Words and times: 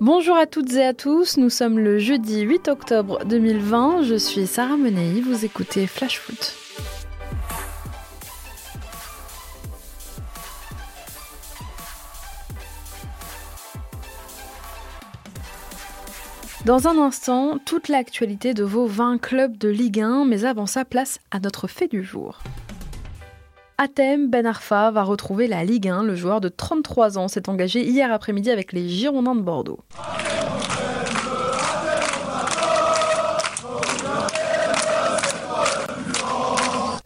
Bonjour 0.00 0.36
à 0.36 0.44
toutes 0.44 0.74
et 0.74 0.84
à 0.84 0.92
tous, 0.92 1.38
nous 1.38 1.48
sommes 1.48 1.78
le 1.78 1.98
jeudi 1.98 2.42
8 2.42 2.68
octobre 2.68 3.24
2020, 3.24 4.02
je 4.02 4.14
suis 4.14 4.46
Sarah 4.46 4.76
Menei, 4.76 5.22
vous 5.22 5.46
écoutez 5.46 5.86
Flash 5.86 6.20
Foot. 6.20 6.54
Dans 16.66 16.88
un 16.88 16.98
instant, 16.98 17.56
toute 17.64 17.88
l'actualité 17.88 18.52
de 18.52 18.64
vos 18.64 18.84
20 18.84 19.16
clubs 19.16 19.56
de 19.56 19.70
Ligue 19.70 20.02
1, 20.02 20.26
mais 20.26 20.44
avant 20.44 20.66
ça, 20.66 20.84
place 20.84 21.20
à 21.30 21.40
notre 21.40 21.68
fait 21.68 21.88
du 21.88 22.04
jour. 22.04 22.40
Atem 23.78 24.30
Ben 24.30 24.46
Arfa 24.46 24.90
va 24.90 25.02
retrouver 25.02 25.48
la 25.48 25.62
Ligue 25.62 25.88
1. 25.88 26.02
Le 26.02 26.16
joueur 26.16 26.40
de 26.40 26.48
33 26.48 27.18
ans 27.18 27.28
s'est 27.28 27.50
engagé 27.50 27.86
hier 27.86 28.10
après-midi 28.10 28.50
avec 28.50 28.72
les 28.72 28.88
Girondins 28.88 29.34
de 29.34 29.42
Bordeaux. 29.42 29.80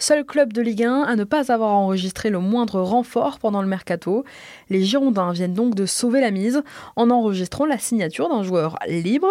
Seul 0.02 0.24
club 0.24 0.54
de 0.54 0.62
Ligue 0.62 0.84
1 0.84 1.02
à 1.02 1.14
ne 1.14 1.24
pas 1.24 1.52
avoir 1.52 1.72
enregistré 1.72 2.30
le 2.30 2.38
moindre 2.38 2.80
renfort 2.80 3.38
pendant 3.38 3.60
le 3.60 3.68
mercato. 3.68 4.24
Les 4.70 4.82
Girondins 4.82 5.32
viennent 5.32 5.52
donc 5.52 5.74
de 5.74 5.84
sauver 5.84 6.22
la 6.22 6.30
mise 6.30 6.62
en 6.96 7.10
enregistrant 7.10 7.66
la 7.66 7.76
signature 7.76 8.30
d'un 8.30 8.42
joueur 8.42 8.78
libre. 8.88 9.28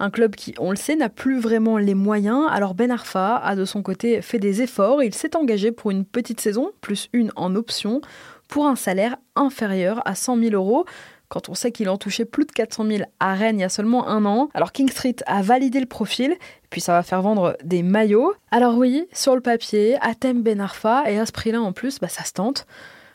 Un 0.00 0.10
club 0.10 0.36
qui, 0.36 0.54
on 0.58 0.68
le 0.68 0.76
sait, 0.76 0.96
n'a 0.96 1.08
plus 1.08 1.40
vraiment 1.40 1.78
les 1.78 1.94
moyens. 1.94 2.46
Alors 2.50 2.74
Ben 2.74 2.90
Arfa 2.90 3.36
a 3.36 3.56
de 3.56 3.64
son 3.64 3.82
côté 3.82 4.20
fait 4.20 4.38
des 4.38 4.60
efforts. 4.60 5.02
Il 5.02 5.14
s'est 5.14 5.34
engagé 5.34 5.72
pour 5.72 5.90
une 5.90 6.04
petite 6.04 6.42
saison, 6.42 6.72
plus 6.82 7.08
une 7.14 7.32
en 7.34 7.54
option, 7.54 8.02
pour 8.48 8.66
un 8.66 8.76
salaire 8.76 9.16
inférieur 9.34 10.02
à 10.04 10.14
100 10.14 10.36
000 10.36 10.54
euros 10.54 10.84
quand 11.32 11.48
on 11.48 11.54
sait 11.54 11.72
qu'il 11.72 11.88
en 11.88 11.96
touchait 11.96 12.26
plus 12.26 12.44
de 12.44 12.52
400 12.52 12.84
000 12.86 13.04
à 13.18 13.32
Rennes 13.32 13.58
il 13.58 13.62
y 13.62 13.64
a 13.64 13.70
seulement 13.70 14.06
un 14.06 14.26
an. 14.26 14.50
Alors 14.52 14.70
King 14.70 14.90
Street 14.90 15.16
a 15.24 15.40
validé 15.40 15.80
le 15.80 15.86
profil, 15.86 16.36
puis 16.68 16.82
ça 16.82 16.92
va 16.92 17.02
faire 17.02 17.22
vendre 17.22 17.56
des 17.64 17.82
maillots. 17.82 18.34
Alors 18.50 18.76
oui, 18.76 19.06
sur 19.14 19.34
le 19.34 19.40
papier, 19.40 19.96
Atem 20.02 20.42
Ben 20.42 20.60
Arfa, 20.60 21.10
et 21.10 21.18
à 21.18 21.24
ce 21.24 21.32
prix-là 21.32 21.62
en 21.62 21.72
plus, 21.72 22.00
bah, 22.00 22.08
ça 22.08 22.22
se 22.24 22.34
tente. 22.34 22.66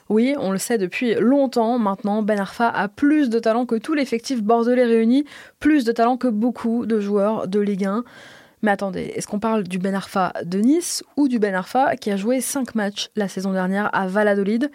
Oui, 0.09 0.33
on 0.39 0.51
le 0.51 0.57
sait 0.57 0.79
depuis 0.79 1.13
longtemps 1.13 1.77
maintenant, 1.77 2.23
Ben 2.23 2.39
Arfa 2.39 2.67
a 2.67 2.87
plus 2.87 3.29
de 3.29 3.37
talent 3.37 3.67
que 3.67 3.75
tout 3.75 3.93
l'effectif 3.93 4.41
bordelais 4.41 4.85
réuni, 4.85 5.23
plus 5.59 5.83
de 5.85 5.91
talent 5.91 6.17
que 6.17 6.27
beaucoup 6.27 6.87
de 6.87 6.99
joueurs 6.99 7.47
de 7.47 7.59
Ligue 7.59 7.85
1. 7.85 8.03
Mais 8.63 8.71
attendez, 8.71 9.11
est-ce 9.15 9.27
qu'on 9.27 9.39
parle 9.39 9.63
du 9.63 9.77
Ben 9.77 9.93
Arfa 9.93 10.33
de 10.43 10.57
Nice 10.57 11.03
ou 11.17 11.27
du 11.27 11.37
Ben 11.37 11.53
Arfa 11.53 11.95
qui 11.97 12.09
a 12.09 12.17
joué 12.17 12.41
5 12.41 12.73
matchs 12.73 13.09
la 13.15 13.27
saison 13.27 13.51
dernière 13.51 13.91
à 13.93 14.07
Valladolid? 14.07 14.71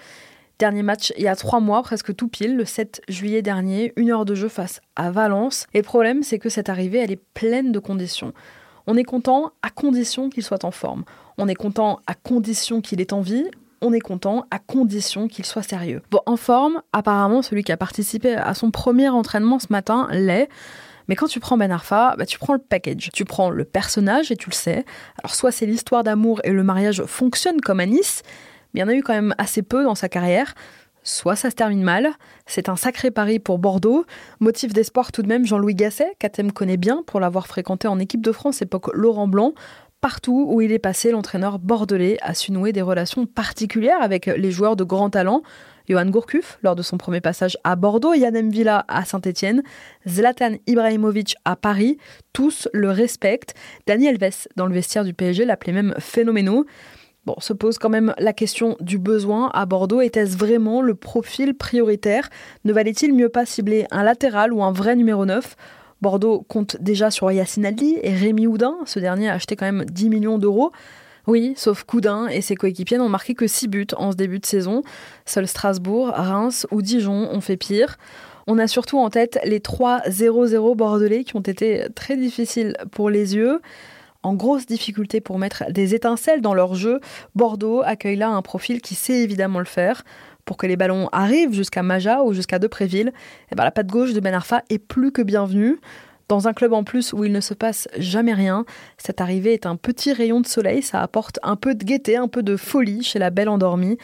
Dernier 0.63 0.85
match 0.85 1.13
il 1.17 1.25
y 1.25 1.27
a 1.27 1.35
3 1.35 1.59
mois, 1.59 1.83
presque 1.83 2.15
tout 2.15 2.29
pile, 2.29 2.57
le 2.57 2.65
7 2.65 3.03
juillet 3.09 3.43
dernier, 3.43 3.93
une 3.97 4.13
heure 4.13 4.25
de 4.25 4.37
jeu 4.37 4.47
face 4.47 4.81
à 4.95 5.11
Valence. 5.11 5.67
Et 5.75 5.79
le 5.79 5.83
problème, 5.83 6.23
c'est 6.23 6.39
que 6.39 6.49
cette 6.49 6.69
arrivée, 6.69 6.99
elle 6.99 7.11
est 7.11 7.21
pleine 7.35 7.73
de 7.73 7.81
conditions. 7.81 8.33
On 8.87 8.97
est 8.97 9.03
content 9.03 9.51
à 9.63 9.71
condition 9.71 10.31
qu'il 10.31 10.45
soit 10.45 10.65
en 10.65 10.71
forme. 10.71 11.03
On 11.37 11.49
est 11.49 11.57
content 11.57 11.99
à 12.07 12.15
condition 12.15 12.81
qu'il 12.81 13.01
ait 13.01 13.13
envie 13.13 13.45
on 13.81 13.93
est 13.93 13.99
content 13.99 14.47
à 14.53 14.61
condition 14.61 15.27
qu'il 15.27 15.45
soit 15.45 15.65
sérieux. 15.65 16.03
Bon, 16.13 16.21
en 16.27 16.37
forme, 16.37 16.81
apparemment, 16.93 17.43
celui 17.43 17.65
qui 17.65 17.73
a 17.73 17.77
participé 17.77 18.37
à 18.37 18.55
son 18.55 18.71
premier 18.71 19.09
entraînement 19.09 19.59
ce 19.59 19.67
matin 19.71 20.07
l'est. 20.13 20.49
Mais 21.09 21.17
quand 21.17 21.27
tu 21.27 21.41
prends 21.41 21.57
Ben 21.57 21.73
Arfa, 21.73 22.15
bah, 22.17 22.25
tu 22.25 22.39
prends 22.39 22.53
le 22.53 22.61
package. 22.61 23.11
Tu 23.13 23.25
prends 23.25 23.51
le 23.51 23.65
personnage 23.65 24.31
et 24.31 24.37
tu 24.37 24.51
le 24.51 24.55
sais. 24.55 24.85
Alors 25.19 25.35
soit 25.35 25.51
c'est 25.51 25.67
l'histoire 25.67 26.05
d'amour 26.05 26.41
et 26.45 26.53
le 26.53 26.63
mariage 26.63 27.03
fonctionne 27.07 27.61
comme 27.61 27.81
à 27.81 27.87
Nice, 27.87 28.23
il 28.75 28.81
y 28.81 28.83
en 28.83 28.89
a 28.89 28.95
eu 28.95 29.03
quand 29.03 29.15
même 29.15 29.35
assez 29.39 29.63
peu 29.63 29.85
dans 29.85 29.95
sa 29.95 30.09
carrière. 30.09 30.55
Soit 31.05 31.35
ça 31.35 31.51
se 31.51 31.57
termine 31.57 31.83
mal, 31.83 32.11
c'est 32.47 32.69
un 32.69 32.77
sacré 32.77 33.11
pari 33.11 33.41
pour 33.41 33.59
Bordeaux. 33.59 34.05
Motif 34.39 34.73
d'espoir 34.73 35.11
tout 35.11 35.23
de 35.23 35.29
même 35.29 35.45
Jean-Louis 35.45 35.75
Gasset, 35.75 36.15
qu'Atem 36.21 36.53
connaît 36.53 36.77
bien 36.77 37.03
pour 37.07 37.19
l'avoir 37.19 37.49
fréquenté 37.49 37.89
en 37.89 37.99
équipe 37.99 38.23
de 38.23 38.31
France 38.31 38.63
époque 38.63 38.95
Laurent 38.95 39.27
Blanc. 39.27 39.55
Partout 40.01 40.47
où 40.49 40.61
il 40.61 40.73
est 40.73 40.79
passé, 40.79 41.11
l'entraîneur 41.11 41.59
bordelais 41.59 42.19
a 42.23 42.35
su 42.35 42.53
nouer 42.53 42.73
des 42.73 42.83
relations 42.83 43.27
particulières 43.27 44.01
avec 44.01 44.27
les 44.27 44.51
joueurs 44.51 44.77
de 44.77 44.85
grand 44.85 45.11
talent. 45.11 45.43
Johan 45.89 46.07
Gourcuff, 46.07 46.59
lors 46.63 46.77
de 46.77 46.83
son 46.83 46.97
premier 46.97 47.21
passage 47.21 47.59
à 47.65 47.75
Bordeaux, 47.75 48.15
Yann 48.15 48.51
Villa 48.51 48.85
à 48.89 49.05
Saint-Etienne, 49.05 49.63
Zlatan 50.09 50.57
Ibrahimovic 50.67 51.35
à 51.45 51.57
Paris, 51.57 51.99
tous 52.33 52.69
le 52.73 52.91
respectent. 52.91 53.55
Daniel 53.87 54.19
Vess, 54.19 54.49
dans 54.57 54.67
le 54.67 54.75
vestiaire 54.75 55.05
du 55.05 55.15
PSG, 55.15 55.45
l'appelait 55.45 55.73
même 55.73 55.95
phénoménaux. 55.99 56.67
Bon, 57.25 57.37
se 57.39 57.53
pose 57.53 57.79
quand 57.79 57.89
même 57.89 58.15
la 58.19 58.33
question 58.33 58.77
du 58.81 58.99
besoin 58.99 59.49
à 59.55 59.65
Bordeaux. 59.65 60.01
Était-ce 60.01 60.37
vraiment 60.37 60.83
le 60.83 60.97
profil 60.97 61.55
prioritaire? 61.55 62.29
Ne 62.65 62.73
valait-il 62.73 63.15
mieux 63.15 63.29
pas 63.29 63.47
cibler 63.47 63.87
un 63.93 64.03
latéral 64.03 64.53
ou 64.53 64.65
un 64.65 64.73
vrai 64.73 64.97
numéro 64.97 65.25
9 65.25 65.57
Bordeaux 66.01 66.45
compte 66.49 66.79
déjà 66.81 67.13
sur 67.13 67.31
Yacine 67.31 67.65
Adli 67.65 67.97
et 68.03 68.13
Rémi 68.13 68.49
Houdin. 68.49 68.75
Ce 68.87 68.99
dernier 68.99 69.29
a 69.29 69.35
acheté 69.35 69.55
quand 69.55 69.67
même 69.67 69.85
10 69.85 70.09
millions 70.09 70.39
d'euros. 70.39 70.73
Oui, 71.29 71.55
sauf 71.57 71.85
qu'Houdin 71.85 72.27
et 72.27 72.41
ses 72.41 72.57
coéquipiers 72.57 72.99
n'ont 72.99 73.09
marqué 73.09 73.35
que 73.35 73.47
6 73.47 73.69
buts 73.69 73.87
en 73.97 74.11
ce 74.11 74.17
début 74.17 74.41
de 74.41 74.47
saison. 74.47 74.83
Seuls 75.25 75.47
Strasbourg, 75.47 76.09
Reims 76.09 76.67
ou 76.73 76.83
Dijon 76.83 77.29
ont 77.31 77.41
fait 77.41 77.57
pire. 77.57 77.99
On 78.49 78.59
a 78.59 78.67
surtout 78.67 78.99
en 78.99 79.11
tête 79.11 79.39
les 79.45 79.61
3-0-0 79.61 80.75
bordelais 80.75 81.23
qui 81.23 81.37
ont 81.37 81.41
été 81.41 81.87
très 81.95 82.17
difficiles 82.17 82.77
pour 82.91 83.09
les 83.09 83.37
yeux. 83.37 83.61
En 84.25 84.35
grosse 84.35 84.67
difficulté 84.67 85.21
pour 85.21 85.39
mettre 85.39 85.65
des 85.73 85.95
étincelles 85.95 86.41
dans 86.41 86.55
leur 86.55 86.75
jeu, 86.75 87.01
Bordeaux 87.35 87.83
accueille 87.85 88.17
là 88.17 88.29
un 88.29 88.43
profil 88.43 88.81
qui 88.81 88.95
sait 88.95 89.21
évidemment 89.21 89.59
le 89.59 89.65
faire 89.65 90.05
pour 90.45 90.57
que 90.57 90.67
les 90.67 90.77
ballons 90.77 91.09
arrivent 91.11 91.53
jusqu'à 91.53 91.83
Maja 91.83 92.23
ou 92.23 92.33
jusqu'à 92.33 92.59
Depréville, 92.59 93.13
eh 93.51 93.55
ben 93.55 93.65
la 93.65 93.71
patte 93.71 93.89
gauche 93.89 94.13
de 94.13 94.21
Ben 94.21 94.35
Arfa 94.35 94.63
est 94.71 94.79
plus 94.79 95.13
que 95.13 95.23
bienvenue. 95.23 95.81
Dans 96.29 96.49
un 96.49 96.53
club 96.53 96.73
en 96.73 96.85
plus 96.85 97.13
où 97.13 97.25
il 97.25 97.33
ne 97.33 97.41
se 97.41 97.53
passe 97.53 97.89
jamais 97.99 98.33
rien, 98.33 98.65
cette 98.97 99.21
arrivée 99.21 99.55
est 99.55 99.67
un 99.67 99.77
petit 99.77 100.13
rayon 100.13 100.41
de 100.41 100.47
soleil, 100.47 100.83
ça 100.83 101.03
apporte 101.03 101.39
un 101.43 101.57
peu 101.57 101.75
de 101.75 101.85
gaieté, 101.85 102.17
un 102.17 102.29
peu 102.29 102.43
de 102.43 102.57
folie 102.57 103.03
chez 103.03 103.19
la 103.19 103.31
belle 103.31 103.49
endormie. 103.49 103.99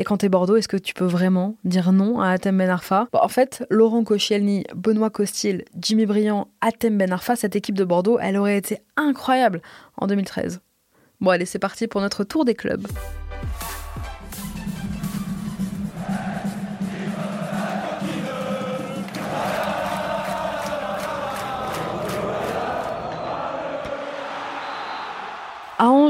Et 0.00 0.02
quand 0.02 0.16
t'es 0.16 0.30
Bordeaux, 0.30 0.56
est-ce 0.56 0.66
que 0.66 0.78
tu 0.78 0.94
peux 0.94 1.04
vraiment 1.04 1.58
dire 1.64 1.92
non 1.92 2.20
à 2.20 2.30
Atem 2.30 2.56
Ben 2.56 2.70
Arfa? 2.70 3.08
En 3.12 3.28
fait, 3.28 3.66
Laurent 3.68 4.02
Koscielny, 4.02 4.64
Benoît 4.74 5.10
Costil, 5.10 5.66
Jimmy 5.78 6.06
Briand, 6.06 6.48
Atem 6.62 6.96
Ben 6.96 7.12
Arfa, 7.12 7.36
cette 7.36 7.54
équipe 7.54 7.74
de 7.74 7.84
Bordeaux, 7.84 8.18
elle 8.18 8.38
aurait 8.38 8.56
été 8.56 8.78
incroyable 8.96 9.60
en 9.98 10.06
2013. 10.06 10.62
Bon 11.20 11.28
allez, 11.28 11.44
c'est 11.44 11.58
parti 11.58 11.86
pour 11.86 12.00
notre 12.00 12.24
tour 12.24 12.46
des 12.46 12.54
clubs. 12.54 12.86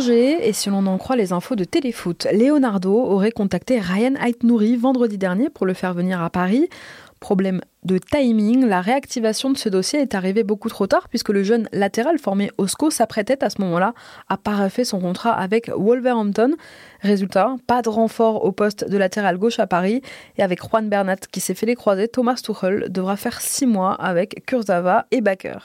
Et 0.08 0.54
si 0.54 0.70
l'on 0.70 0.86
en 0.86 0.96
croit 0.96 1.16
les 1.16 1.34
infos 1.34 1.56
de 1.56 1.64
Téléfoot, 1.64 2.26
Leonardo 2.32 2.90
aurait 2.90 3.32
contacté 3.32 3.78
Ryan 3.78 4.14
Aitnouri 4.14 4.76
vendredi 4.76 5.18
dernier 5.18 5.50
pour 5.50 5.66
le 5.66 5.74
faire 5.74 5.92
venir 5.92 6.22
à 6.22 6.30
Paris. 6.30 6.70
Problème 7.18 7.60
de 7.84 7.98
timing, 7.98 8.64
la 8.64 8.80
réactivation 8.80 9.50
de 9.50 9.58
ce 9.58 9.68
dossier 9.68 10.00
est 10.00 10.14
arrivée 10.14 10.42
beaucoup 10.42 10.70
trop 10.70 10.86
tard 10.86 11.10
puisque 11.10 11.28
le 11.28 11.42
jeune 11.42 11.68
latéral 11.72 12.18
formé 12.18 12.50
Osco 12.56 12.88
s'apprêtait 12.90 13.44
à 13.44 13.50
ce 13.50 13.60
moment-là 13.60 13.92
à 14.30 14.38
paraffer 14.38 14.84
son 14.84 15.00
contrat 15.00 15.32
avec 15.32 15.68
Wolverhampton. 15.68 16.54
Résultat, 17.02 17.56
pas 17.66 17.82
de 17.82 17.90
renfort 17.90 18.42
au 18.46 18.52
poste 18.52 18.88
de 18.88 18.96
latéral 18.96 19.36
gauche 19.36 19.58
à 19.58 19.66
Paris 19.66 20.00
et 20.38 20.42
avec 20.42 20.62
Juan 20.62 20.88
Bernat 20.88 21.16
qui 21.30 21.40
s'est 21.40 21.54
fait 21.54 21.66
les 21.66 21.74
croiser, 21.74 22.08
Thomas 22.08 22.40
Tuchel 22.42 22.86
devra 22.90 23.16
faire 23.16 23.42
six 23.42 23.66
mois 23.66 23.92
avec 23.92 24.46
Kurzawa 24.46 25.04
et 25.10 25.20
Baker. 25.20 25.58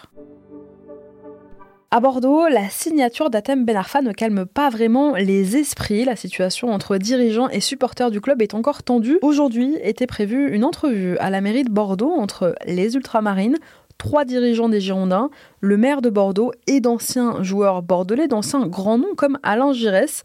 À 1.91 1.99
Bordeaux, 1.99 2.47
la 2.47 2.67
signature 2.69 3.29
d'Atem 3.29 3.63
Ben 3.63 3.77
Arfa 3.77 4.01
ne 4.01 4.11
calme 4.11 4.45
pas 4.45 4.69
vraiment 4.69 5.15
les 5.15 5.55
esprits. 5.55 6.03
La 6.03 6.15
situation 6.15 6.71
entre 6.73 6.97
dirigeants 6.97 7.47
et 7.47 7.61
supporters 7.61 8.11
du 8.11 8.19
club 8.19 8.41
est 8.41 8.53
encore 8.53 8.83
tendue. 8.83 9.19
Aujourd'hui 9.21 9.77
était 9.81 10.07
prévue 10.07 10.51
une 10.51 10.65
entrevue 10.65 11.17
à 11.19 11.29
la 11.29 11.41
mairie 11.41 11.63
de 11.63 11.69
Bordeaux 11.69 12.11
entre 12.11 12.55
les 12.65 12.95
ultramarines, 12.95 13.57
trois 13.97 14.25
dirigeants 14.25 14.67
des 14.67 14.81
Girondins, 14.81 15.29
le 15.61 15.77
maire 15.77 16.01
de 16.01 16.09
Bordeaux 16.09 16.51
et 16.67 16.81
d'anciens 16.81 17.41
joueurs 17.43 17.81
bordelais, 17.81 18.27
d'anciens 18.27 18.67
grands 18.67 18.97
noms 18.97 19.15
comme 19.15 19.37
Alain 19.43 19.71
Giresse. 19.71 20.23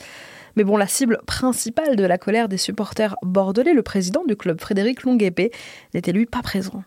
Mais 0.56 0.64
bon, 0.64 0.76
la 0.76 0.88
cible 0.88 1.20
principale 1.26 1.94
de 1.94 2.05
la 2.05 2.19
colère 2.19 2.49
des 2.49 2.56
supporters 2.56 3.14
bordelais, 3.23 3.75
le 3.75 3.82
président 3.82 4.25
du 4.26 4.35
club 4.35 4.61
Frédéric 4.61 5.05
Longuepé, 5.05 5.52
n'était 5.94 6.12
lui 6.12 6.26
pas 6.26 6.43
présent. 6.43 6.82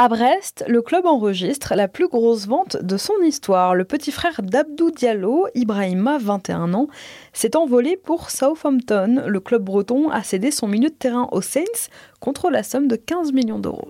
À 0.00 0.06
Brest, 0.08 0.64
le 0.68 0.80
club 0.80 1.06
enregistre 1.06 1.74
la 1.74 1.88
plus 1.88 2.06
grosse 2.06 2.46
vente 2.46 2.76
de 2.80 2.96
son 2.96 3.20
histoire. 3.24 3.74
Le 3.74 3.82
petit 3.82 4.12
frère 4.12 4.42
d'Abdou 4.44 4.92
Diallo, 4.92 5.48
Ibrahima, 5.56 6.18
21 6.18 6.72
ans, 6.72 6.86
s'est 7.32 7.56
envolé 7.56 7.96
pour 7.96 8.30
Southampton. 8.30 9.24
Le 9.26 9.40
club 9.40 9.64
breton 9.64 10.08
a 10.10 10.22
cédé 10.22 10.52
son 10.52 10.68
milieu 10.68 10.90
de 10.90 10.94
terrain 10.94 11.28
aux 11.32 11.40
Saints 11.40 11.90
contre 12.20 12.48
la 12.48 12.62
somme 12.62 12.86
de 12.86 12.94
15 12.94 13.32
millions 13.32 13.58
d'euros. 13.58 13.88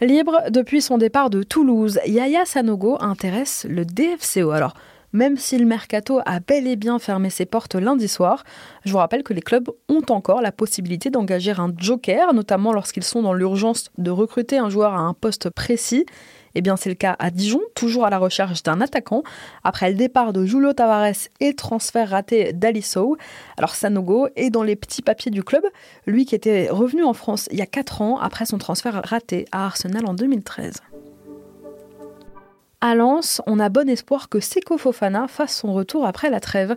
Libre 0.00 0.44
depuis 0.48 0.80
son 0.80 0.96
départ 0.96 1.28
de 1.28 1.42
Toulouse, 1.42 2.00
Yaya 2.06 2.46
Sanogo 2.46 2.96
intéresse 3.02 3.66
le 3.68 3.84
DFCO. 3.84 4.50
Alors, 4.50 4.72
même 5.12 5.36
si 5.36 5.58
le 5.58 5.66
mercato 5.66 6.20
a 6.24 6.40
bel 6.40 6.66
et 6.66 6.76
bien 6.76 6.98
fermé 6.98 7.30
ses 7.30 7.46
portes 7.46 7.74
lundi 7.74 8.08
soir. 8.08 8.44
Je 8.84 8.92
vous 8.92 8.98
rappelle 8.98 9.22
que 9.22 9.32
les 9.32 9.42
clubs 9.42 9.68
ont 9.88 10.04
encore 10.08 10.40
la 10.40 10.52
possibilité 10.52 11.10
d'engager 11.10 11.52
un 11.52 11.72
joker, 11.76 12.32
notamment 12.34 12.72
lorsqu'ils 12.72 13.04
sont 13.04 13.22
dans 13.22 13.34
l'urgence 13.34 13.90
de 13.98 14.10
recruter 14.10 14.58
un 14.58 14.70
joueur 14.70 14.94
à 14.94 15.00
un 15.00 15.14
poste 15.14 15.50
précis. 15.50 16.06
Eh 16.54 16.62
bien, 16.62 16.76
c'est 16.76 16.88
le 16.88 16.96
cas 16.96 17.14
à 17.18 17.30
Dijon, 17.30 17.60
toujours 17.74 18.04
à 18.04 18.10
la 18.10 18.18
recherche 18.18 18.62
d'un 18.62 18.80
attaquant, 18.80 19.22
après 19.62 19.90
le 19.90 19.96
départ 19.96 20.32
de 20.32 20.44
Julio 20.44 20.72
Tavares 20.72 21.28
et 21.38 21.48
le 21.48 21.54
transfert 21.54 22.10
raté 22.10 22.52
d'Aliso. 22.52 23.16
Alors, 23.56 23.74
Sanogo 23.74 24.26
est 24.34 24.50
dans 24.50 24.64
les 24.64 24.74
petits 24.74 25.02
papiers 25.02 25.30
du 25.30 25.44
club, 25.44 25.62
lui 26.06 26.24
qui 26.24 26.34
était 26.34 26.68
revenu 26.68 27.04
en 27.04 27.12
France 27.12 27.48
il 27.52 27.58
y 27.58 27.62
a 27.62 27.66
4 27.66 28.02
ans 28.02 28.18
après 28.18 28.46
son 28.46 28.58
transfert 28.58 29.00
raté 29.04 29.44
à 29.52 29.66
Arsenal 29.66 30.04
en 30.06 30.14
2013. 30.14 30.82
À 32.82 32.94
Lens, 32.94 33.42
on 33.46 33.58
a 33.58 33.68
bon 33.68 33.90
espoir 33.90 34.30
que 34.30 34.40
Seko 34.40 34.78
Fofana 34.78 35.28
fasse 35.28 35.54
son 35.54 35.74
retour 35.74 36.06
après 36.06 36.30
la 36.30 36.40
trêve. 36.40 36.76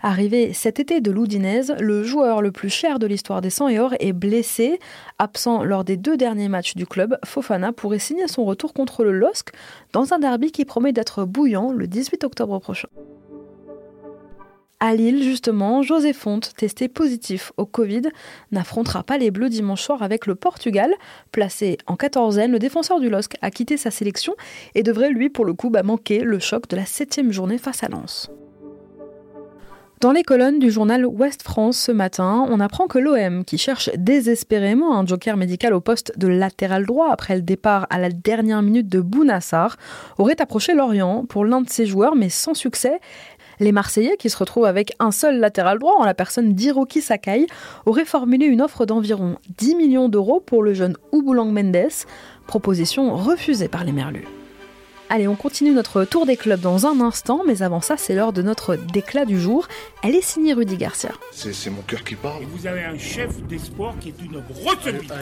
Arrivé 0.00 0.54
cet 0.54 0.80
été 0.80 1.02
de 1.02 1.10
l'Oudinez, 1.10 1.74
le 1.78 2.04
joueur 2.04 2.40
le 2.40 2.52
plus 2.52 2.70
cher 2.70 2.98
de 2.98 3.06
l'histoire 3.06 3.42
des 3.42 3.50
100 3.50 3.68
et 3.68 3.78
or 3.78 3.92
est 4.00 4.14
blessé. 4.14 4.80
Absent 5.18 5.62
lors 5.62 5.84
des 5.84 5.98
deux 5.98 6.16
derniers 6.16 6.48
matchs 6.48 6.74
du 6.74 6.86
club, 6.86 7.18
Fofana 7.26 7.72
pourrait 7.72 7.98
signer 7.98 8.28
son 8.28 8.46
retour 8.46 8.72
contre 8.72 9.04
le 9.04 9.12
LOSC 9.12 9.50
dans 9.92 10.14
un 10.14 10.18
derby 10.18 10.52
qui 10.52 10.64
promet 10.64 10.94
d'être 10.94 11.26
bouillant 11.26 11.70
le 11.70 11.86
18 11.86 12.24
octobre 12.24 12.58
prochain. 12.58 12.88
À 14.84 14.96
Lille, 14.96 15.22
justement, 15.22 15.82
José 15.82 16.12
Fonte, 16.12 16.54
testé 16.56 16.88
positif 16.88 17.52
au 17.56 17.66
Covid, 17.66 18.02
n'affrontera 18.50 19.04
pas 19.04 19.16
les 19.16 19.30
Bleus 19.30 19.48
dimanche 19.48 19.80
soir 19.80 20.02
avec 20.02 20.26
le 20.26 20.34
Portugal. 20.34 20.92
Placé 21.30 21.78
en 21.86 21.94
quatorzaine, 21.94 22.50
le 22.50 22.58
défenseur 22.58 22.98
du 22.98 23.08
LOSC 23.08 23.36
a 23.42 23.52
quitté 23.52 23.76
sa 23.76 23.92
sélection 23.92 24.34
et 24.74 24.82
devrait, 24.82 25.10
lui, 25.10 25.30
pour 25.30 25.44
le 25.44 25.54
coup, 25.54 25.70
bah, 25.70 25.84
manquer 25.84 26.24
le 26.24 26.40
choc 26.40 26.66
de 26.66 26.74
la 26.74 26.84
septième 26.84 27.30
journée 27.30 27.58
face 27.58 27.84
à 27.84 27.88
Lens. 27.88 28.28
Dans 30.02 30.10
les 30.10 30.24
colonnes 30.24 30.58
du 30.58 30.72
journal 30.72 31.06
Ouest 31.06 31.44
France 31.44 31.78
ce 31.78 31.92
matin, 31.92 32.44
on 32.50 32.58
apprend 32.58 32.88
que 32.88 32.98
l'OM, 32.98 33.44
qui 33.44 33.56
cherche 33.56 33.88
désespérément 33.96 34.98
un 34.98 35.06
joker 35.06 35.36
médical 35.36 35.72
au 35.74 35.80
poste 35.80 36.18
de 36.18 36.26
latéral 36.26 36.86
droit 36.86 37.10
après 37.12 37.36
le 37.36 37.42
départ 37.42 37.86
à 37.88 38.00
la 38.00 38.08
dernière 38.08 38.62
minute 38.62 38.88
de 38.88 39.00
Bounassar, 39.00 39.76
aurait 40.18 40.42
approché 40.42 40.74
Lorient 40.74 41.24
pour 41.24 41.44
l'un 41.44 41.60
de 41.60 41.70
ses 41.70 41.86
joueurs, 41.86 42.16
mais 42.16 42.30
sans 42.30 42.54
succès. 42.54 42.98
Les 43.60 43.72
Marseillais, 43.72 44.16
qui 44.16 44.30
se 44.30 44.36
retrouvent 44.36 44.64
avec 44.64 44.94
un 44.98 45.10
seul 45.10 45.38
latéral 45.38 45.78
droit 45.78 45.94
en 45.98 46.04
la 46.04 46.14
personne 46.14 46.54
d'Hiroki 46.54 47.00
Sakai, 47.00 47.46
auraient 47.86 48.04
formulé 48.04 48.46
une 48.46 48.62
offre 48.62 48.86
d'environ 48.86 49.36
10 49.58 49.74
millions 49.76 50.08
d'euros 50.08 50.40
pour 50.40 50.62
le 50.62 50.74
jeune 50.74 50.96
Ouboulang 51.12 51.50
Mendes, 51.52 52.06
proposition 52.46 53.14
refusée 53.16 53.68
par 53.68 53.84
les 53.84 53.92
Merlus. 53.92 54.26
Allez, 55.14 55.28
on 55.28 55.34
continue 55.34 55.72
notre 55.72 56.04
tour 56.04 56.24
des 56.24 56.38
clubs 56.38 56.60
dans 56.60 56.86
un 56.86 56.98
instant, 57.02 57.42
mais 57.46 57.60
avant 57.60 57.82
ça, 57.82 57.98
c'est 57.98 58.14
l'heure 58.14 58.32
de 58.32 58.40
notre 58.40 58.76
déclat 58.76 59.26
du 59.26 59.38
jour. 59.38 59.68
Elle 60.02 60.14
est 60.14 60.22
signée 60.22 60.54
Rudy 60.54 60.78
Garcia. 60.78 61.10
C'est 61.32 61.68
mon 61.68 61.82
cœur 61.82 62.02
qui 62.02 62.14
parle. 62.14 62.42
Et 62.42 62.46
vous 62.46 62.66
avez 62.66 62.84
un 62.84 62.96
chef 62.96 63.42
d'espoir 63.42 63.92
qui 64.00 64.08
est 64.08 64.22
une 64.24 64.40
grosse 64.40 64.86
bite. 64.86 65.12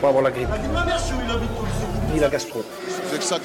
Pas 0.00 0.08
avoir 0.08 0.22
la 0.22 0.30
grippe. 0.30 0.46
Ni 2.14 2.20
la 2.20 2.28
gastro. 2.28 2.62
C'est 3.10 3.18
que 3.18 3.24
ça 3.24 3.40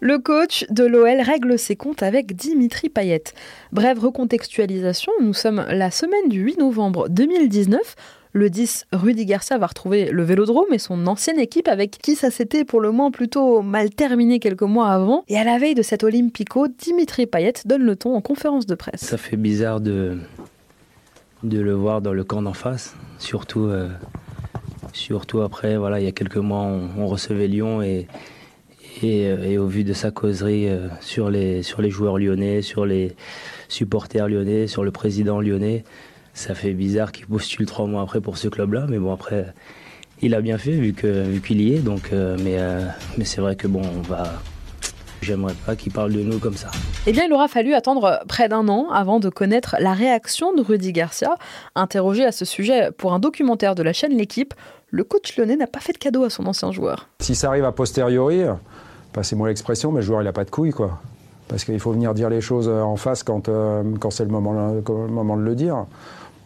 Le 0.00 0.18
coach 0.18 0.66
de 0.68 0.84
l'OL 0.84 1.22
règle 1.22 1.58
ses 1.58 1.74
comptes 1.74 2.02
avec 2.02 2.36
Dimitri 2.36 2.90
Payet. 2.90 3.24
Brève 3.72 3.98
recontextualisation, 3.98 5.10
nous 5.22 5.32
sommes 5.32 5.64
la 5.70 5.90
semaine 5.90 6.28
du 6.28 6.42
8 6.42 6.58
novembre 6.58 7.08
2019. 7.08 7.94
Le 8.34 8.50
10, 8.50 8.88
Rudy 8.92 9.24
Garcia 9.24 9.56
va 9.56 9.66
retrouver 9.66 10.10
le 10.10 10.22
Vélodrome 10.22 10.70
et 10.70 10.78
son 10.78 11.06
ancienne 11.06 11.40
équipe 11.40 11.66
avec 11.66 11.92
qui 11.92 12.14
ça 12.14 12.30
s'était 12.30 12.66
pour 12.66 12.82
le 12.82 12.90
moins 12.90 13.10
plutôt 13.10 13.62
mal 13.62 13.88
terminé 13.88 14.38
quelques 14.38 14.60
mois 14.60 14.90
avant. 14.90 15.24
Et 15.28 15.38
à 15.38 15.44
la 15.44 15.56
veille 15.56 15.74
de 15.74 15.80
cet 15.80 16.04
Olympico, 16.04 16.68
Dimitri 16.68 17.24
Payet 17.24 17.54
donne 17.64 17.82
le 17.82 17.96
ton 17.96 18.14
en 18.14 18.20
conférence 18.20 18.66
de 18.66 18.74
presse. 18.74 19.00
Ça 19.00 19.16
fait 19.16 19.38
bizarre 19.38 19.80
de, 19.80 20.18
le 21.42 21.72
voir 21.72 22.02
dans 22.02 22.12
le 22.12 22.22
camp 22.22 22.42
d'en 22.42 22.52
face, 22.52 22.94
surtout, 23.18 23.64
euh, 23.64 23.88
surtout 24.92 25.40
après, 25.40 25.78
voilà, 25.78 26.00
il 26.00 26.04
y 26.04 26.08
a 26.08 26.12
quelques 26.12 26.36
mois, 26.36 26.60
on, 26.60 26.90
on 26.98 27.06
recevait 27.06 27.48
Lyon 27.48 27.80
et, 27.80 28.06
et, 29.02 29.26
euh, 29.26 29.44
et 29.44 29.58
au 29.58 29.66
vu 29.66 29.84
de 29.84 29.92
sa 29.92 30.10
causerie 30.10 30.68
euh, 30.68 30.88
sur, 31.00 31.30
les, 31.30 31.62
sur 31.62 31.82
les 31.82 31.90
joueurs 31.90 32.18
lyonnais, 32.18 32.62
sur 32.62 32.86
les 32.86 33.14
supporters 33.68 34.28
lyonnais, 34.28 34.66
sur 34.66 34.84
le 34.84 34.90
président 34.90 35.40
lyonnais, 35.40 35.84
ça 36.36 36.54
fait 36.54 36.72
bizarre 36.72 37.12
qu'il 37.12 37.26
postule 37.26 37.66
trois 37.66 37.86
mois 37.86 38.02
après 38.02 38.20
pour 38.20 38.36
ce 38.36 38.48
club-là, 38.48 38.86
mais 38.88 38.98
bon, 38.98 39.12
après, 39.12 39.46
il 40.20 40.34
a 40.34 40.40
bien 40.40 40.58
fait 40.58 40.72
vu 40.72 40.92
que 40.92 41.24
vu 41.24 41.40
qu'il 41.40 41.60
y 41.60 41.74
est, 41.74 41.78
donc, 41.78 42.10
euh, 42.12 42.36
mais, 42.42 42.58
euh, 42.58 42.86
mais 43.16 43.24
c'est 43.24 43.40
vrai 43.40 43.56
que 43.56 43.66
bon, 43.66 43.82
on 43.82 44.02
va. 44.02 44.24
J'aimerais 45.22 45.54
pas 45.64 45.74
qu'il 45.76 45.92
parle 45.92 46.12
de 46.12 46.20
nous 46.20 46.38
comme 46.38 46.56
ça. 46.56 46.70
Eh 47.06 47.12
bien, 47.12 47.24
il 47.24 47.32
aura 47.32 47.48
fallu 47.48 47.72
attendre 47.74 48.20
près 48.28 48.50
d'un 48.50 48.68
an 48.68 48.90
avant 48.90 49.18
de 49.18 49.30
connaître 49.30 49.76
la 49.80 49.94
réaction 49.94 50.54
de 50.54 50.60
Rudy 50.60 50.92
Garcia. 50.92 51.34
Interrogé 51.74 52.24
à 52.24 52.32
ce 52.32 52.44
sujet 52.44 52.90
pour 52.92 53.14
un 53.14 53.18
documentaire 53.18 53.74
de 53.74 53.82
la 53.82 53.94
chaîne 53.94 54.16
L'équipe, 54.16 54.52
le 54.90 55.04
coach 55.04 55.36
lyonnais 55.36 55.56
n'a 55.56 55.66
pas 55.66 55.80
fait 55.80 55.94
de 55.94 55.98
cadeau 55.98 56.22
à 56.22 56.30
son 56.30 56.46
ancien 56.46 56.70
joueur. 56.70 57.08
Si 57.20 57.34
ça 57.34 57.48
arrive 57.48 57.64
a 57.64 57.72
posteriori, 57.72 58.42
passez-moi 59.16 59.48
l'expression, 59.48 59.90
mais 59.90 60.00
le 60.00 60.06
joueur 60.06 60.22
il 60.22 60.28
a 60.28 60.32
pas 60.32 60.44
de 60.44 60.50
couilles 60.50 60.70
quoi. 60.70 61.00
Parce 61.48 61.64
qu'il 61.64 61.80
faut 61.80 61.92
venir 61.92 62.14
dire 62.14 62.28
les 62.28 62.40
choses 62.40 62.68
en 62.68 62.96
face 62.96 63.22
quand, 63.22 63.48
euh, 63.48 63.82
quand 63.98 64.10
c'est 64.10 64.24
le 64.24 64.30
moment, 64.30 64.72
le 64.72 65.08
moment 65.08 65.36
de 65.36 65.42
le 65.42 65.54
dire. 65.54 65.86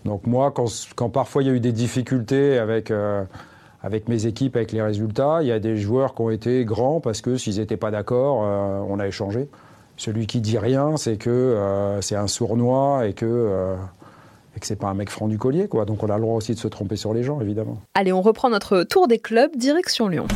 Donc 0.05 0.27
moi, 0.27 0.51
quand, 0.51 0.67
quand 0.95 1.11
parfois 1.11 1.43
il 1.43 1.47
y 1.47 1.51
a 1.51 1.55
eu 1.55 1.61
des 1.61 1.73
difficultés 1.73 2.59
avec, 2.59 2.91
euh, 2.91 3.25
avec 3.83 4.09
mes 4.09 4.27
équipes, 4.27 4.57
avec 4.57 4.73
les 4.73 4.83
résultats, 4.83 5.39
il 5.43 5.49
y 5.49 5.53
a 5.53 5.59
des 5.59 5.77
joueurs 5.77 6.15
qui 6.15 6.23
ont 6.23 6.31
été 6.31 6.65
grands 6.65 7.01
parce 7.01 7.21
que 7.21 7.37
s'ils 7.37 7.59
n'étaient 7.59 7.77
pas 7.77 7.91
d'accord, 7.91 8.43
euh, 8.45 8.81
on 8.89 8.99
a 8.99 9.07
échangé. 9.07 9.49
Celui 9.97 10.27
qui 10.27 10.41
dit 10.41 10.59
rien, 10.59 10.97
c'est 10.97 11.17
que 11.17 11.31
euh, 11.31 12.01
c'est 12.01 12.17
un 12.17 12.27
sournois 12.27 13.07
et 13.07 13.13
que, 13.13 13.27
euh, 13.27 13.77
et 14.57 14.61
que 14.61 14.67
c'est 14.67 14.77
pas 14.77 14.89
un 14.89 14.95
mec 14.95 15.11
franc 15.11 15.29
du 15.29 15.39
collier. 15.39 15.69
Quoi. 15.69 15.85
Donc 15.85 16.03
on 16.03 16.09
a 16.09 16.17
le 16.17 16.23
droit 16.23 16.37
aussi 16.37 16.55
de 16.55 16.59
se 16.59 16.69
tromper 16.69 16.97
sur 16.97 17.13
les 17.13 17.23
gens, 17.23 17.41
évidemment. 17.41 17.79
Allez, 17.95 18.13
on 18.13 18.23
reprend 18.23 18.49
notre 18.49 18.83
tour 18.85 19.09
des 19.09 19.19
clubs, 19.19 19.55
direction 19.57 20.09
Lyon. 20.09 20.27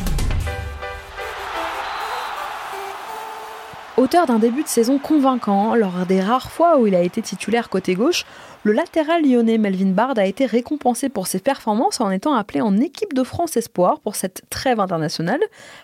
Auteur 3.97 4.25
d'un 4.25 4.39
début 4.39 4.63
de 4.63 4.67
saison 4.67 4.99
convaincant, 4.99 5.73
lors 5.73 6.05
des 6.05 6.19
rares 6.19 6.51
fois 6.51 6.77
où 6.77 6.85
il 6.85 6.95
a 6.95 7.01
été 7.01 7.21
titulaire 7.21 7.69
côté 7.69 7.93
gauche, 7.95 8.25
le 8.63 8.73
latéral 8.73 9.23
lyonnais 9.23 9.57
Melvin 9.57 9.91
Bard 9.91 10.15
a 10.17 10.25
été 10.25 10.45
récompensé 10.45 11.07
pour 11.07 11.27
ses 11.27 11.39
performances 11.39 12.01
en 12.01 12.11
étant 12.11 12.33
appelé 12.33 12.59
en 12.59 12.75
équipe 12.75 13.13
de 13.13 13.23
France 13.23 13.55
Espoir 13.55 14.01
pour 14.01 14.17
cette 14.17 14.41
trêve 14.49 14.81
internationale. 14.81 15.39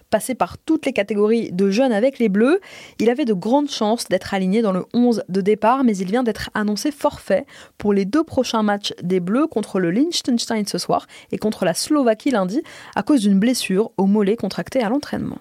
Passé 0.09 0.35
par 0.35 0.57
toutes 0.57 0.85
les 0.85 0.91
catégories 0.91 1.53
de 1.53 1.69
jeunes 1.69 1.93
avec 1.93 2.19
les 2.19 2.27
Bleus, 2.27 2.59
il 2.99 3.09
avait 3.09 3.23
de 3.23 3.33
grandes 3.33 3.69
chances 3.69 4.09
d'être 4.09 4.33
aligné 4.33 4.61
dans 4.61 4.73
le 4.73 4.83
11 4.93 5.23
de 5.29 5.39
départ, 5.39 5.85
mais 5.85 5.95
il 5.95 6.07
vient 6.07 6.23
d'être 6.23 6.49
annoncé 6.53 6.91
forfait 6.91 7.45
pour 7.77 7.93
les 7.93 8.03
deux 8.03 8.25
prochains 8.25 8.63
matchs 8.63 8.93
des 9.01 9.21
Bleus 9.21 9.47
contre 9.47 9.79
le 9.79 9.89
Liechtenstein 9.89 10.65
ce 10.67 10.77
soir 10.77 11.07
et 11.31 11.37
contre 11.37 11.63
la 11.63 11.73
Slovaquie 11.73 12.31
lundi 12.31 12.61
à 12.93 13.03
cause 13.03 13.21
d'une 13.21 13.39
blessure 13.39 13.91
au 13.95 14.05
mollet 14.05 14.35
contractée 14.35 14.83
à 14.83 14.89
l'entraînement. 14.89 15.37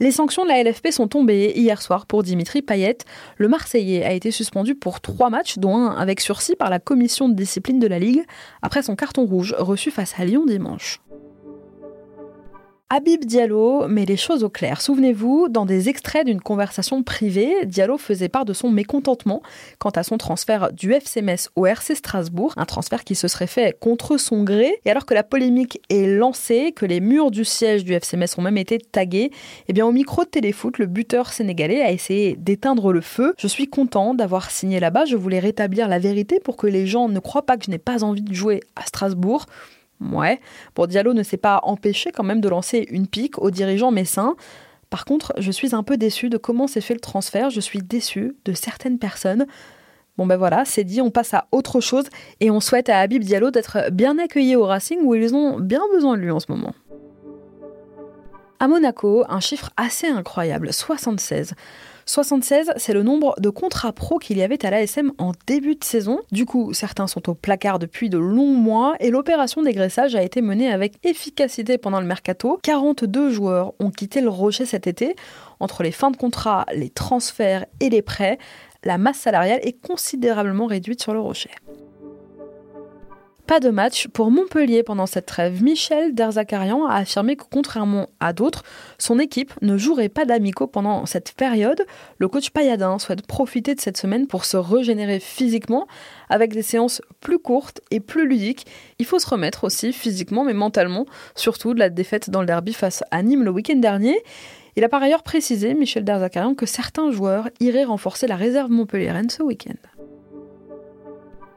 Les 0.00 0.10
sanctions 0.10 0.44
de 0.44 0.48
la 0.48 0.62
LFP 0.62 0.90
sont 0.90 1.08
tombées 1.08 1.52
hier 1.54 1.80
soir 1.80 2.06
pour 2.06 2.22
Dimitri 2.22 2.62
Payet. 2.62 2.98
Le 3.36 3.48
Marseillais 3.48 4.04
a 4.04 4.12
été 4.12 4.30
suspendu 4.30 4.74
pour 4.74 5.00
trois 5.00 5.30
matchs, 5.30 5.58
dont 5.58 5.76
un 5.76 5.96
avec 5.96 6.20
sursis 6.20 6.56
par 6.56 6.68
la 6.70 6.80
commission 6.80 7.28
de 7.28 7.34
discipline 7.34 7.78
de 7.78 7.86
la 7.86 7.98
Ligue, 7.98 8.24
après 8.62 8.82
son 8.82 8.96
carton 8.96 9.24
rouge 9.24 9.54
reçu 9.58 9.90
face 9.90 10.14
à 10.18 10.24
Lyon 10.24 10.46
dimanche. 10.46 11.00
Habib 12.96 13.24
Diallo 13.24 13.88
met 13.88 14.04
les 14.04 14.16
choses 14.16 14.44
au 14.44 14.48
clair. 14.48 14.80
Souvenez-vous, 14.80 15.48
dans 15.48 15.66
des 15.66 15.88
extraits 15.88 16.24
d'une 16.24 16.40
conversation 16.40 17.02
privée, 17.02 17.66
Diallo 17.66 17.98
faisait 17.98 18.28
part 18.28 18.44
de 18.44 18.52
son 18.52 18.70
mécontentement 18.70 19.42
quant 19.80 19.90
à 19.90 20.04
son 20.04 20.16
transfert 20.16 20.72
du 20.72 20.92
FC 20.92 21.20
Metz 21.20 21.50
au 21.56 21.66
RC 21.66 21.96
Strasbourg, 21.96 22.54
un 22.56 22.66
transfert 22.66 23.02
qui 23.02 23.16
se 23.16 23.26
serait 23.26 23.48
fait 23.48 23.76
contre 23.80 24.16
son 24.16 24.44
gré. 24.44 24.76
Et 24.84 24.92
alors 24.92 25.06
que 25.06 25.14
la 25.14 25.24
polémique 25.24 25.80
est 25.90 26.06
lancée, 26.06 26.70
que 26.70 26.86
les 26.86 27.00
murs 27.00 27.32
du 27.32 27.44
siège 27.44 27.82
du 27.82 27.94
FC 27.94 28.16
Metz 28.16 28.38
ont 28.38 28.42
même 28.42 28.58
été 28.58 28.78
tagués, 28.78 29.32
eh 29.66 29.72
bien 29.72 29.86
au 29.86 29.90
micro 29.90 30.22
de 30.22 30.28
Téléfoot, 30.28 30.78
le 30.78 30.86
buteur 30.86 31.32
sénégalais 31.32 31.82
a 31.82 31.90
essayé 31.90 32.36
d'éteindre 32.36 32.92
le 32.92 33.00
feu. 33.00 33.34
Je 33.38 33.48
suis 33.48 33.66
content 33.66 34.14
d'avoir 34.14 34.52
signé 34.52 34.78
là-bas, 34.78 35.04
je 35.04 35.16
voulais 35.16 35.40
rétablir 35.40 35.88
la 35.88 35.98
vérité 35.98 36.38
pour 36.38 36.56
que 36.56 36.68
les 36.68 36.86
gens 36.86 37.08
ne 37.08 37.18
croient 37.18 37.44
pas 37.44 37.56
que 37.56 37.64
je 37.64 37.72
n'ai 37.72 37.78
pas 37.78 38.04
envie 38.04 38.22
de 38.22 38.32
jouer 38.32 38.60
à 38.76 38.86
Strasbourg. 38.86 39.46
Ouais. 40.12 40.40
Bon, 40.74 40.86
Diallo 40.86 41.14
ne 41.14 41.22
s'est 41.22 41.36
pas 41.36 41.60
empêché 41.62 42.10
quand 42.12 42.24
même 42.24 42.40
de 42.40 42.48
lancer 42.48 42.86
une 42.90 43.06
pique 43.06 43.38
aux 43.38 43.50
dirigeants 43.50 43.90
messins. 43.90 44.36
Par 44.90 45.04
contre, 45.04 45.32
je 45.38 45.50
suis 45.50 45.74
un 45.74 45.82
peu 45.82 45.96
déçu 45.96 46.28
de 46.28 46.36
comment 46.36 46.66
s'est 46.66 46.80
fait 46.80 46.94
le 46.94 47.00
transfert. 47.00 47.50
Je 47.50 47.60
suis 47.60 47.80
déçu 47.80 48.36
de 48.44 48.52
certaines 48.52 48.98
personnes. 48.98 49.46
Bon 50.16 50.26
ben 50.26 50.36
voilà, 50.36 50.64
c'est 50.64 50.84
dit, 50.84 51.00
on 51.00 51.10
passe 51.10 51.34
à 51.34 51.48
autre 51.50 51.80
chose 51.80 52.04
et 52.38 52.48
on 52.50 52.60
souhaite 52.60 52.88
à 52.88 53.00
Habib 53.00 53.24
Diallo 53.24 53.50
d'être 53.50 53.90
bien 53.90 54.16
accueilli 54.18 54.54
au 54.54 54.64
Racing 54.64 55.00
où 55.02 55.16
ils 55.16 55.34
ont 55.34 55.58
bien 55.58 55.82
besoin 55.92 56.16
de 56.16 56.22
lui 56.22 56.30
en 56.30 56.38
ce 56.38 56.46
moment. 56.48 56.72
À 58.60 58.68
Monaco, 58.68 59.24
un 59.28 59.40
chiffre 59.40 59.70
assez 59.76 60.06
incroyable, 60.06 60.72
76. 60.72 61.54
76, 62.06 62.72
c'est 62.76 62.92
le 62.92 63.02
nombre 63.02 63.34
de 63.40 63.48
contrats 63.48 63.92
pro 63.92 64.18
qu'il 64.18 64.38
y 64.38 64.42
avait 64.42 64.64
à 64.64 64.70
l'ASM 64.70 65.12
en 65.18 65.32
début 65.46 65.74
de 65.74 65.84
saison. 65.84 66.20
Du 66.32 66.44
coup, 66.46 66.72
certains 66.74 67.06
sont 67.06 67.30
au 67.30 67.34
placard 67.34 67.78
depuis 67.78 68.10
de 68.10 68.18
longs 68.18 68.54
mois 68.54 68.94
et 69.00 69.10
l'opération 69.10 69.62
dégraissage 69.62 70.14
a 70.14 70.22
été 70.22 70.42
menée 70.42 70.70
avec 70.70 70.94
efficacité 71.04 71.78
pendant 71.78 72.00
le 72.00 72.06
mercato. 72.06 72.58
42 72.62 73.30
joueurs 73.30 73.72
ont 73.80 73.90
quitté 73.90 74.20
le 74.20 74.28
Rocher 74.28 74.66
cet 74.66 74.86
été. 74.86 75.16
Entre 75.60 75.82
les 75.82 75.92
fins 75.92 76.10
de 76.10 76.16
contrat, 76.16 76.66
les 76.74 76.90
transferts 76.90 77.64
et 77.80 77.88
les 77.88 78.02
prêts, 78.02 78.38
la 78.84 78.98
masse 78.98 79.18
salariale 79.18 79.60
est 79.62 79.80
considérablement 79.80 80.66
réduite 80.66 81.02
sur 81.02 81.14
le 81.14 81.20
Rocher. 81.20 81.50
Pas 83.46 83.60
de 83.60 83.68
match 83.68 84.08
pour 84.08 84.30
Montpellier 84.30 84.82
pendant 84.82 85.04
cette 85.04 85.26
trêve. 85.26 85.62
Michel 85.62 86.14
Derzakarian 86.14 86.86
a 86.86 86.94
affirmé 86.94 87.36
que 87.36 87.44
contrairement 87.50 88.08
à 88.18 88.32
d'autres, 88.32 88.62
son 88.96 89.18
équipe 89.18 89.52
ne 89.60 89.76
jouerait 89.76 90.08
pas 90.08 90.24
d'amicaux 90.24 90.66
pendant 90.66 91.04
cette 91.04 91.34
période. 91.34 91.84
Le 92.16 92.28
coach 92.28 92.48
Payadin 92.48 92.98
souhaite 92.98 93.26
profiter 93.26 93.74
de 93.74 93.80
cette 93.82 93.98
semaine 93.98 94.26
pour 94.26 94.46
se 94.46 94.56
régénérer 94.56 95.20
physiquement 95.20 95.86
avec 96.30 96.54
des 96.54 96.62
séances 96.62 97.02
plus 97.20 97.38
courtes 97.38 97.82
et 97.90 98.00
plus 98.00 98.26
ludiques. 98.26 98.66
Il 98.98 99.04
faut 99.04 99.18
se 99.18 99.28
remettre 99.28 99.64
aussi 99.64 99.92
physiquement 99.92 100.44
mais 100.44 100.54
mentalement, 100.54 101.04
surtout 101.34 101.74
de 101.74 101.80
la 101.80 101.90
défaite 101.90 102.30
dans 102.30 102.40
le 102.40 102.46
derby 102.46 102.72
face 102.72 103.04
à 103.10 103.22
Nîmes 103.22 103.44
le 103.44 103.50
week-end 103.50 103.76
dernier. 103.76 104.16
Il 104.76 104.84
a 104.84 104.88
par 104.88 105.02
ailleurs 105.02 105.22
précisé, 105.22 105.74
Michel 105.74 106.04
Derzakarian, 106.04 106.54
que 106.54 106.64
certains 106.64 107.10
joueurs 107.10 107.50
iraient 107.60 107.84
renforcer 107.84 108.26
la 108.26 108.36
réserve 108.36 108.70
montpelliéraine 108.70 109.28
ce 109.28 109.42
week-end. 109.42 109.76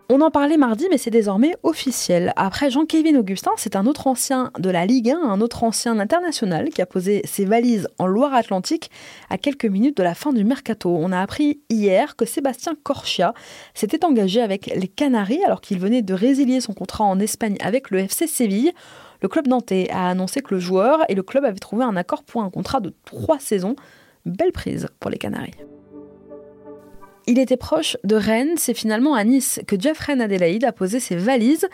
On 0.10 0.22
en 0.22 0.32
parlait 0.32 0.56
mardi, 0.56 0.88
mais 0.90 0.98
c'est 0.98 1.12
désormais 1.12 1.54
officiel. 1.64 2.32
Après 2.38 2.72
Jean-Kévin 2.72 3.18
Augustin, 3.18 3.52
c'est 3.58 3.76
un 3.76 3.86
autre 3.86 4.08
ancien 4.08 4.52
de 4.58 4.70
la 4.70 4.86
Ligue 4.86 5.10
1, 5.10 5.20
un 5.20 5.42
autre 5.42 5.66
ancien 5.66 6.00
international 6.00 6.70
qui 6.70 6.82
a 6.82 6.86
posé 6.86 7.22
ses 7.26 7.44
valises 7.44 7.90
en 8.00 8.08
Loire-Atlantique 8.08 8.90
à 9.30 9.38
quelques 9.38 9.66
minutes 9.66 9.98
de 9.98 10.04
la 10.04 10.16
fin 10.16 10.32
du 10.32 10.46
mercato. 10.46 10.96
On 10.98 11.12
a 11.12 11.20
appris 11.20 11.60
hier 11.70 12.16
que 12.16 12.24
Sébastien 12.24 12.74
Corchia 12.84 13.34
s'était 13.74 14.06
engagé 14.06 14.42
avec 14.42 14.68
les 14.68 14.88
Canaries 14.88 15.44
alors 15.44 15.60
qu'il 15.60 15.78
venait 15.78 16.04
de 16.04 16.14
résilier 16.14 16.62
son 16.62 16.74
contrat 16.74 17.04
en 17.04 17.20
Espagne 17.20 17.58
avec 17.60 17.90
le 17.90 18.00
FC 18.00 18.28
Séville. 18.28 18.72
Le 19.22 19.28
club 19.28 19.48
nantais 19.48 19.90
a 19.92 20.08
annoncé 20.08 20.40
que 20.40 20.54
le 20.54 20.62
joueur 20.62 21.02
et 21.10 21.16
le 21.16 21.24
club 21.24 21.44
avaient 21.44 21.60
trouvé 21.60 21.84
un 21.84 21.98
accord 21.98 22.24
pour 22.24 22.44
un 22.44 22.50
contrat 22.50 22.80
de 22.80 22.94
trois 23.04 23.40
saisons. 23.40 23.76
Belle 24.26 24.54
prise 24.54 24.88
pour 25.02 25.12
les 25.12 25.18
Canaries. 25.18 25.52
Il 27.30 27.40
était 27.40 27.58
proche 27.58 27.98
de 28.06 28.16
Rennes, 28.16 28.54
c'est 28.56 28.74
finalement 28.74 29.14
à 29.14 29.26
Nice 29.26 29.60
que 29.68 29.78
Jeffrey 29.78 30.14
Adelaide 30.14 30.64
a 30.64 30.72
posé 30.72 31.02
ses 31.02 31.18
valises. 31.18 31.68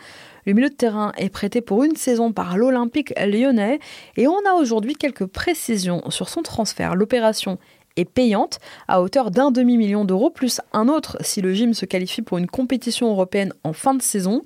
Le 0.46 0.52
milieu 0.52 0.68
de 0.68 0.74
terrain 0.74 1.12
est 1.16 1.28
prêté 1.28 1.60
pour 1.60 1.84
une 1.84 1.94
saison 1.94 2.32
par 2.32 2.56
l'Olympique 2.56 3.14
lyonnais 3.16 3.78
et 4.16 4.26
on 4.26 4.36
a 4.50 4.54
aujourd'hui 4.54 4.94
quelques 4.94 5.26
précisions 5.26 6.10
sur 6.10 6.28
son 6.28 6.42
transfert. 6.42 6.96
L'opération 6.96 7.58
est 7.94 8.04
payante 8.04 8.58
à 8.88 9.00
hauteur 9.00 9.30
d'un 9.30 9.52
demi-million 9.52 10.04
d'euros 10.04 10.30
plus 10.30 10.60
un 10.72 10.88
autre 10.88 11.18
si 11.20 11.40
le 11.40 11.54
gym 11.54 11.72
se 11.72 11.86
qualifie 11.86 12.22
pour 12.22 12.38
une 12.38 12.48
compétition 12.48 13.08
européenne 13.08 13.52
en 13.62 13.72
fin 13.72 13.94
de 13.94 14.02
saison. 14.02 14.42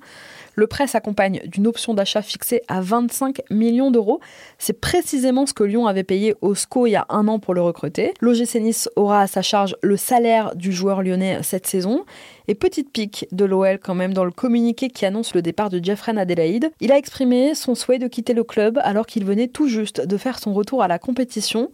Le 0.59 0.67
prêt 0.67 0.87
s'accompagne 0.87 1.39
d'une 1.45 1.67
option 1.67 1.93
d'achat 1.93 2.21
fixée 2.21 2.63
à 2.67 2.81
25 2.81 3.43
millions 3.49 3.91
d'euros. 3.91 4.19
C'est 4.57 4.81
précisément 4.81 5.45
ce 5.45 5.53
que 5.53 5.63
Lyon 5.63 5.87
avait 5.87 6.03
payé 6.03 6.35
au 6.41 6.53
SCO 6.53 6.85
il 6.85 6.91
y 6.91 6.95
a 6.97 7.05
un 7.07 7.29
an 7.29 7.39
pour 7.39 7.53
le 7.53 7.61
recruter. 7.61 8.13
L'OGC 8.19 8.55
Nice 8.55 8.89
aura 8.97 9.21
à 9.21 9.27
sa 9.27 9.41
charge 9.41 9.77
le 9.81 9.95
salaire 9.95 10.57
du 10.57 10.73
joueur 10.73 11.01
lyonnais 11.01 11.39
cette 11.43 11.65
saison. 11.65 12.03
Et 12.49 12.55
petite 12.55 12.91
pique 12.91 13.25
de 13.31 13.45
l'OL 13.45 13.79
quand 13.79 13.95
même 13.95 14.13
dans 14.13 14.25
le 14.25 14.31
communiqué 14.31 14.89
qui 14.89 15.05
annonce 15.05 15.33
le 15.33 15.41
départ 15.41 15.69
de 15.69 15.81
Jeffrey 15.81 16.11
Adelaide. 16.17 16.71
Il 16.81 16.91
a 16.91 16.97
exprimé 16.97 17.55
son 17.55 17.73
souhait 17.73 17.97
de 17.97 18.09
quitter 18.09 18.33
le 18.33 18.43
club 18.43 18.81
alors 18.83 19.05
qu'il 19.05 19.23
venait 19.23 19.47
tout 19.47 19.69
juste 19.69 20.05
de 20.05 20.17
faire 20.17 20.39
son 20.39 20.51
retour 20.51 20.83
à 20.83 20.89
la 20.89 20.99
compétition. 20.99 21.71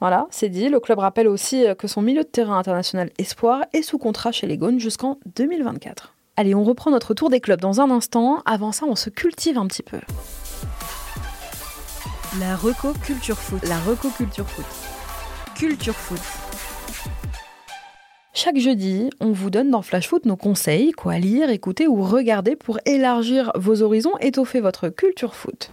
Voilà, 0.00 0.28
c'est 0.30 0.48
dit. 0.48 0.70
Le 0.70 0.80
club 0.80 0.98
rappelle 0.98 1.28
aussi 1.28 1.66
que 1.78 1.88
son 1.88 2.00
milieu 2.00 2.22
de 2.22 2.28
terrain 2.28 2.58
international 2.58 3.10
espoir 3.18 3.66
est 3.74 3.82
sous 3.82 3.98
contrat 3.98 4.32
chez 4.32 4.46
les 4.46 4.56
Gaunes 4.56 4.80
jusqu'en 4.80 5.18
2024. 5.36 6.13
Allez, 6.36 6.52
on 6.56 6.64
reprend 6.64 6.90
notre 6.90 7.14
tour 7.14 7.30
des 7.30 7.38
clubs 7.38 7.60
dans 7.60 7.80
un 7.80 7.92
instant. 7.92 8.42
Avant 8.44 8.72
ça, 8.72 8.86
on 8.86 8.96
se 8.96 9.08
cultive 9.08 9.56
un 9.56 9.68
petit 9.68 9.84
peu. 9.84 10.00
La 12.40 12.56
Reco 12.56 12.92
Culture 13.04 13.38
Foot. 13.38 13.62
La 13.68 13.78
Reco 13.78 14.08
Culture 14.08 14.48
Foot. 14.48 14.64
Culture 15.54 15.94
Foot. 15.94 16.20
Chaque 18.32 18.58
jeudi, 18.58 19.10
on 19.20 19.30
vous 19.30 19.48
donne 19.48 19.70
dans 19.70 19.82
Flash 19.82 20.08
Foot 20.08 20.26
nos 20.26 20.34
conseils, 20.34 20.90
quoi 20.90 21.18
lire, 21.18 21.50
écouter 21.50 21.86
ou 21.86 22.02
regarder 22.02 22.56
pour 22.56 22.80
élargir 22.84 23.52
vos 23.54 23.82
horizons, 23.82 24.18
étoffer 24.18 24.58
votre 24.58 24.88
culture 24.88 25.36
foot. 25.36 25.70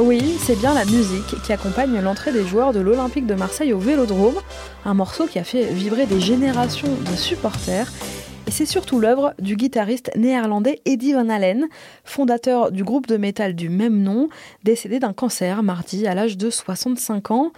Oui, 0.00 0.38
c'est 0.38 0.58
bien 0.58 0.72
la 0.72 0.86
musique 0.86 1.42
qui 1.44 1.52
accompagne 1.52 2.00
l'entrée 2.00 2.32
des 2.32 2.46
joueurs 2.46 2.72
de 2.72 2.80
l'Olympique 2.80 3.26
de 3.26 3.34
Marseille 3.34 3.74
au 3.74 3.78
Vélodrome, 3.78 4.40
un 4.86 4.94
morceau 4.94 5.26
qui 5.26 5.38
a 5.38 5.44
fait 5.44 5.66
vibrer 5.74 6.06
des 6.06 6.20
générations 6.20 6.88
de 6.88 7.16
supporters. 7.16 7.86
Et 8.46 8.50
c'est 8.50 8.64
surtout 8.64 8.98
l'œuvre 8.98 9.34
du 9.38 9.56
guitariste 9.56 10.10
néerlandais 10.16 10.80
Eddie 10.86 11.12
Van 11.12 11.28
Halen, 11.28 11.68
fondateur 12.04 12.72
du 12.72 12.82
groupe 12.82 13.08
de 13.08 13.18
métal 13.18 13.54
du 13.54 13.68
même 13.68 14.02
nom, 14.02 14.30
décédé 14.64 15.00
d'un 15.00 15.12
cancer 15.12 15.62
mardi 15.62 16.06
à 16.06 16.14
l'âge 16.14 16.38
de 16.38 16.48
65 16.48 17.30
ans. 17.30 17.52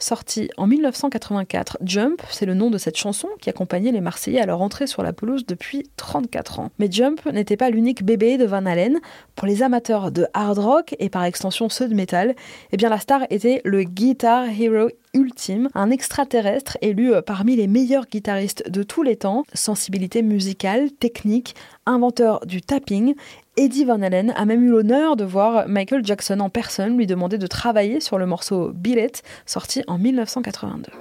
Sorti 0.00 0.48
en 0.56 0.68
1984, 0.68 1.78
Jump, 1.82 2.22
c'est 2.30 2.46
le 2.46 2.54
nom 2.54 2.70
de 2.70 2.78
cette 2.78 2.96
chanson 2.96 3.26
qui 3.40 3.50
accompagnait 3.50 3.90
les 3.90 4.00
Marseillais 4.00 4.40
à 4.40 4.46
leur 4.46 4.62
entrée 4.62 4.86
sur 4.86 5.02
la 5.02 5.12
pelouse 5.12 5.44
depuis 5.44 5.90
34 5.96 6.60
ans. 6.60 6.70
Mais 6.78 6.86
Jump 6.88 7.26
n'était 7.26 7.56
pas 7.56 7.68
l'unique 7.68 8.04
bébé 8.04 8.38
de 8.38 8.44
Van 8.44 8.64
Halen. 8.64 9.00
Pour 9.34 9.48
les 9.48 9.64
amateurs 9.64 10.12
de 10.12 10.26
hard 10.34 10.58
rock 10.58 10.94
et 11.00 11.08
par 11.08 11.24
extension 11.24 11.68
ceux 11.68 11.88
de 11.88 11.94
métal, 11.94 12.36
eh 12.70 12.76
bien 12.76 12.90
la 12.90 13.00
star 13.00 13.22
était 13.30 13.60
le 13.64 13.82
Guitar 13.82 14.44
Hero 14.44 14.88
ultime, 15.14 15.68
un 15.74 15.90
extraterrestre 15.90 16.78
élu 16.80 17.12
parmi 17.26 17.56
les 17.56 17.66
meilleurs 17.66 18.06
guitaristes 18.06 18.70
de 18.70 18.84
tous 18.84 19.02
les 19.02 19.16
temps, 19.16 19.42
sensibilité 19.52 20.22
musicale, 20.22 20.92
technique, 20.92 21.56
inventeur 21.86 22.46
du 22.46 22.60
tapping 22.60 23.14
Eddie 23.58 23.84
Van 23.84 24.00
Halen 24.00 24.32
a 24.36 24.44
même 24.44 24.62
eu 24.62 24.68
l'honneur 24.68 25.16
de 25.16 25.24
voir 25.24 25.66
Michael 25.66 26.06
Jackson 26.06 26.38
en 26.38 26.48
personne 26.48 26.96
lui 26.96 27.08
demander 27.08 27.38
de 27.38 27.46
travailler 27.48 27.98
sur 27.98 28.16
le 28.16 28.24
morceau 28.24 28.70
Billet, 28.72 29.10
sorti 29.46 29.82
en 29.88 29.98
1982. 29.98 30.92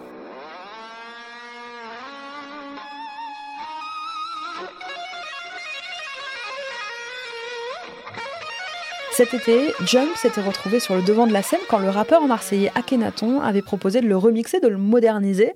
Cet 9.11 9.35
été, 9.35 9.71
Jump 9.85 10.09
s'était 10.15 10.41
retrouvé 10.41 10.79
sur 10.79 10.95
le 10.95 11.03
devant 11.03 11.27
de 11.27 11.33
la 11.33 11.43
scène 11.43 11.59
quand 11.69 11.77
le 11.77 11.89
rappeur 11.89 12.25
marseillais 12.25 12.71
Akhenaton 12.73 13.39
avait 13.39 13.61
proposé 13.61 14.01
de 14.01 14.07
le 14.07 14.17
remixer, 14.17 14.59
de 14.59 14.67
le 14.67 14.77
moderniser. 14.77 15.53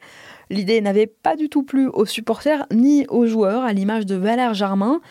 L'idée 0.51 0.81
n'avait 0.81 1.07
pas 1.07 1.35
du 1.35 1.49
tout 1.49 1.63
plu 1.63 1.87
aux 1.87 2.05
supporters 2.05 2.67
ni 2.71 3.07
aux 3.07 3.25
joueurs, 3.25 3.63
à 3.63 3.73
l'image 3.73 4.05
de 4.05 4.15
Valère 4.15 4.53
Germain. 4.53 5.01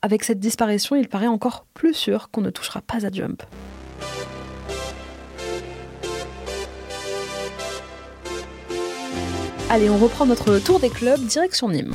Avec 0.00 0.22
cette 0.22 0.38
disparition, 0.38 0.94
il 0.94 1.08
paraît 1.08 1.26
encore 1.26 1.64
plus 1.74 1.92
sûr 1.92 2.30
qu'on 2.30 2.40
ne 2.40 2.50
touchera 2.50 2.80
pas 2.80 3.04
à 3.04 3.10
Jump. 3.10 3.42
Allez, 9.68 9.90
on 9.90 9.98
reprend 9.98 10.24
notre 10.24 10.60
tour 10.60 10.78
des 10.78 10.88
clubs, 10.88 11.20
direction 11.26 11.68
Nîmes. 11.68 11.92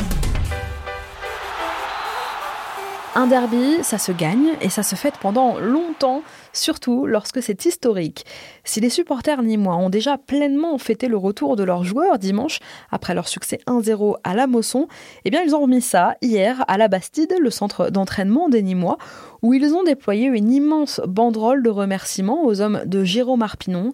Un 3.16 3.28
derby, 3.28 3.84
ça 3.84 4.00
se 4.00 4.12
gagne 4.12 4.54
et 4.60 4.70
ça 4.70 4.82
se 4.82 4.96
fête 4.96 5.20
pendant 5.22 5.60
longtemps, 5.60 6.24
surtout 6.52 7.06
lorsque 7.06 7.44
c'est 7.44 7.64
historique. 7.66 8.26
Si 8.64 8.80
les 8.80 8.90
supporters 8.90 9.44
nîmois 9.44 9.76
ont 9.76 9.92
déjà 9.92 10.18
pleinement 10.18 10.80
fêté 10.80 11.08
le 11.08 11.18
retour 11.18 11.56
de 11.56 11.64
leurs 11.64 11.84
joueurs 11.84 12.18
dimanche, 12.18 12.58
après 12.92 13.14
leur 13.14 13.28
succès 13.28 13.60
1-0 13.68 14.16
à 14.24 14.34
la 14.34 14.48
Mosson, 14.48 14.88
eh 15.26 15.30
bien 15.30 15.44
ils 15.46 15.54
ont 15.54 15.62
remis 15.62 15.82
ça 15.82 16.16
hier 16.24 16.66
à 16.68 16.80
la 16.80 16.88
Bastide, 16.88 17.36
le 17.40 17.52
centre 17.52 17.92
d'entraînement 17.92 18.50
des 18.50 18.64
Nîmois, 18.64 18.98
où 19.44 19.54
ils 19.54 19.76
ont 19.76 19.84
déployé 19.84 20.26
une 20.26 20.52
immense 20.52 21.00
banderole 21.08 21.62
de 21.62 21.70
remerciements 21.70 22.44
aux 22.44 22.62
hommes 22.62 22.82
de 22.88 23.04
Jérôme 23.04 23.44
Arpinon. 23.44 23.94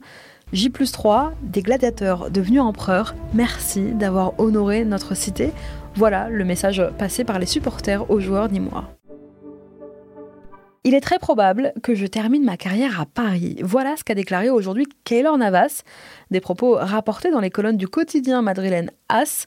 J 0.53 0.71
3, 0.71 1.33
des 1.43 1.61
gladiateurs 1.61 2.31
devenus 2.31 2.61
empereurs, 2.61 3.15
merci 3.33 3.81
d'avoir 3.91 4.39
honoré 4.39 4.85
notre 4.85 5.13
cité. 5.13 5.51
Voilà 5.95 6.29
le 6.29 6.45
message 6.45 6.81
passé 6.97 7.25
par 7.25 7.37
les 7.37 7.45
supporters 7.45 8.09
aux 8.09 8.21
joueurs 8.21 8.49
nîmois. 8.49 8.85
Il 10.85 10.95
est 10.95 11.01
très 11.01 11.19
probable 11.19 11.73
que 11.83 11.93
je 11.93 12.05
termine 12.05 12.45
ma 12.45 12.55
carrière 12.55 13.01
à 13.01 13.05
Paris. 13.05 13.57
Voilà 13.61 13.97
ce 13.97 14.05
qu'a 14.05 14.15
déclaré 14.15 14.49
aujourd'hui 14.49 14.85
Keylor 15.03 15.37
Navas, 15.37 15.83
des 16.31 16.39
propos 16.39 16.75
rapportés 16.75 17.31
dans 17.31 17.41
les 17.41 17.49
colonnes 17.49 17.75
du 17.75 17.89
quotidien 17.89 18.41
madrilène 18.41 18.89
As. 19.09 19.45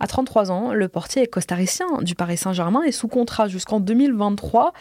À 0.00 0.08
33 0.08 0.50
ans, 0.50 0.74
le 0.74 0.88
portier 0.88 1.28
costaricien 1.28 1.86
du 2.00 2.16
Paris 2.16 2.36
Saint-Germain 2.36 2.82
est 2.82 2.90
sous 2.90 3.06
contrat 3.06 3.46
jusqu'en 3.46 3.78
2023 3.78 4.72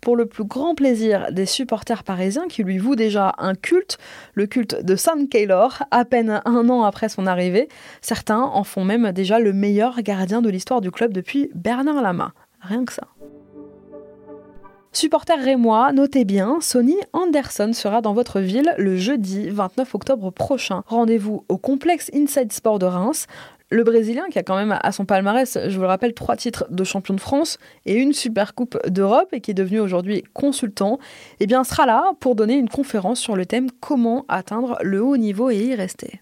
pour 0.00 0.14
le 0.14 0.26
plus 0.26 0.44
grand 0.44 0.76
plaisir 0.76 1.32
des 1.32 1.46
supporters 1.46 2.04
parisiens 2.04 2.46
qui 2.46 2.62
lui 2.62 2.78
vouent 2.78 2.94
déjà 2.94 3.32
un 3.38 3.56
culte, 3.56 3.98
le 4.34 4.46
culte 4.46 4.84
de 4.84 4.94
Sam 4.94 5.28
Keylor, 5.28 5.82
à 5.90 6.04
peine 6.04 6.40
un 6.44 6.68
an 6.68 6.84
après 6.84 7.08
son 7.08 7.26
arrivée. 7.26 7.68
Certains 8.00 8.42
en 8.42 8.62
font 8.62 8.84
même 8.84 9.10
déjà 9.10 9.40
le 9.40 9.52
meilleur 9.52 10.00
gardien 10.02 10.40
de 10.40 10.50
l'histoire 10.50 10.80
du 10.80 10.92
club 10.92 11.12
depuis 11.12 11.50
Bernard 11.56 12.00
Lama. 12.00 12.32
Rien 12.60 12.84
que 12.84 12.92
ça. 12.92 13.08
Supporters 14.98 15.38
rémois, 15.38 15.92
notez 15.92 16.24
bien, 16.24 16.58
Sonny 16.60 16.96
Anderson 17.12 17.70
sera 17.72 18.00
dans 18.00 18.14
votre 18.14 18.40
ville 18.40 18.74
le 18.78 18.96
jeudi 18.96 19.48
29 19.48 19.94
octobre 19.94 20.32
prochain. 20.32 20.82
Rendez-vous 20.88 21.44
au 21.48 21.56
complexe 21.56 22.10
Inside 22.12 22.52
Sport 22.52 22.80
de 22.80 22.86
Reims. 22.86 23.28
Le 23.70 23.84
Brésilien, 23.84 24.24
qui 24.28 24.40
a 24.40 24.42
quand 24.42 24.56
même 24.56 24.76
à 24.82 24.90
son 24.90 25.04
palmarès, 25.04 25.56
je 25.68 25.76
vous 25.76 25.82
le 25.82 25.86
rappelle, 25.86 26.14
trois 26.14 26.34
titres 26.34 26.66
de 26.70 26.82
champion 26.82 27.14
de 27.14 27.20
France 27.20 27.58
et 27.86 27.94
une 27.94 28.12
super 28.12 28.56
coupe 28.56 28.76
d'Europe 28.88 29.28
et 29.30 29.40
qui 29.40 29.52
est 29.52 29.54
devenu 29.54 29.78
aujourd'hui 29.78 30.24
consultant, 30.34 30.98
eh 31.38 31.46
sera 31.46 31.86
là 31.86 32.14
pour 32.18 32.34
donner 32.34 32.54
une 32.54 32.68
conférence 32.68 33.20
sur 33.20 33.36
le 33.36 33.46
thème 33.46 33.68
Comment 33.78 34.24
atteindre 34.26 34.78
le 34.82 35.00
haut 35.00 35.16
niveau 35.16 35.48
et 35.48 35.58
y 35.58 35.74
rester. 35.76 36.20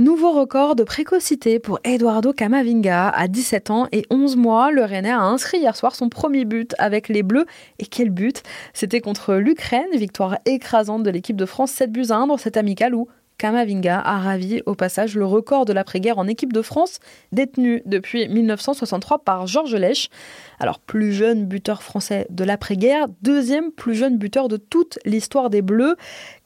Nouveau 0.00 0.30
record 0.30 0.76
de 0.76 0.84
précocité 0.84 1.58
pour 1.58 1.80
Eduardo 1.82 2.32
Camavinga. 2.32 3.08
À 3.08 3.26
17 3.26 3.70
ans 3.70 3.88
et 3.90 4.04
11 4.10 4.36
mois, 4.36 4.70
le 4.70 4.84
Rennais 4.84 5.10
a 5.10 5.22
inscrit 5.22 5.58
hier 5.58 5.74
soir 5.74 5.96
son 5.96 6.08
premier 6.08 6.44
but 6.44 6.72
avec 6.78 7.08
les 7.08 7.24
Bleus. 7.24 7.46
Et 7.80 7.86
quel 7.86 8.10
but? 8.10 8.44
C'était 8.74 9.00
contre 9.00 9.34
l'Ukraine, 9.34 9.88
victoire 9.94 10.38
écrasante 10.44 11.02
de 11.02 11.10
l'équipe 11.10 11.36
de 11.36 11.46
France 11.46 11.72
7 11.72 11.90
buts 11.90 12.06
à 12.10 12.16
1 12.16 12.28
dans 12.28 12.36
cette 12.36 12.56
amicale 12.56 12.94
où 12.94 13.08
Kamavinga 13.38 14.00
a 14.00 14.18
ravi 14.18 14.62
au 14.66 14.74
passage 14.74 15.14
le 15.16 15.24
record 15.24 15.64
de 15.64 15.72
l'après-guerre 15.72 16.18
en 16.18 16.26
équipe 16.26 16.52
de 16.52 16.60
France, 16.60 16.98
détenu 17.30 17.82
depuis 17.86 18.28
1963 18.28 19.20
par 19.20 19.46
Georges 19.46 19.76
Lèche. 19.76 20.08
Alors, 20.58 20.80
plus 20.80 21.12
jeune 21.12 21.46
buteur 21.46 21.84
français 21.84 22.26
de 22.30 22.42
l'après-guerre, 22.42 23.06
deuxième 23.22 23.70
plus 23.70 23.94
jeune 23.94 24.18
buteur 24.18 24.48
de 24.48 24.56
toute 24.56 24.98
l'histoire 25.04 25.50
des 25.50 25.62
Bleus. 25.62 25.94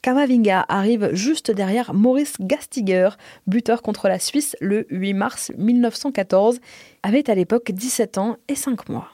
Kamavinga 0.03 0.65
arrive 0.69 1.09
juste 1.13 1.49
derrière 1.49 1.95
Maurice 1.95 2.35
Gastiger, 2.39 3.09
buteur 3.47 3.81
contre 3.81 4.07
la 4.07 4.19
Suisse 4.19 4.55
le 4.61 4.85
8 4.91 5.13
mars 5.15 5.51
1914, 5.57 6.59
avait 7.01 7.27
à 7.27 7.33
l'époque 7.33 7.71
17 7.71 8.19
ans 8.19 8.37
et 8.47 8.55
5 8.55 8.87
mois. 8.89 9.09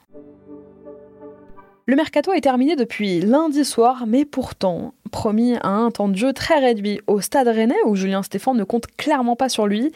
Le 1.89 1.95
mercato 1.95 2.31
est 2.33 2.41
terminé 2.41 2.75
depuis 2.75 3.19
lundi 3.19 3.65
soir, 3.65 4.03
mais 4.05 4.23
pourtant, 4.23 4.93
promis 5.09 5.55
à 5.55 5.69
un 5.69 5.89
temps 5.89 6.07
de 6.07 6.15
jeu 6.15 6.33
très 6.33 6.59
réduit 6.59 7.01
au 7.07 7.19
Stade 7.19 7.47
Rennais, 7.47 7.81
où 7.87 7.95
Julien 7.95 8.21
Stéphan 8.21 8.53
ne 8.53 8.63
compte 8.63 8.85
clairement 8.95 9.35
pas 9.35 9.49
sur 9.49 9.65
lui, 9.65 9.91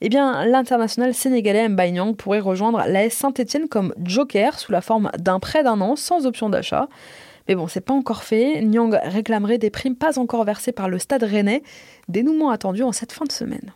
eh 0.00 0.08
bien, 0.08 0.44
l'international 0.46 1.14
sénégalais 1.14 1.68
Mbaye 1.68 1.92
Nyang 1.92 2.16
pourrait 2.16 2.40
rejoindre 2.40 2.82
l'AS 2.88 3.10
Saint-Etienne 3.10 3.68
comme 3.68 3.94
joker 4.02 4.58
sous 4.58 4.72
la 4.72 4.80
forme 4.80 5.12
d'un 5.16 5.38
prêt 5.38 5.62
d'un 5.62 5.80
an 5.80 5.94
sans 5.94 6.26
option 6.26 6.50
d'achat. 6.50 6.88
Mais 7.46 7.54
bon, 7.54 7.68
c'est 7.68 7.82
pas 7.82 7.94
encore 7.94 8.24
fait. 8.24 8.60
Nyang 8.60 8.98
réclamerait 9.04 9.58
des 9.58 9.70
primes 9.70 9.94
pas 9.94 10.18
encore 10.18 10.42
versées 10.42 10.72
par 10.72 10.88
le 10.88 10.98
Stade 10.98 11.22
Rennais, 11.22 11.62
dénouement 12.08 12.50
attendu 12.50 12.82
en 12.82 12.90
cette 12.90 13.12
fin 13.12 13.26
de 13.26 13.30
semaine. 13.30 13.74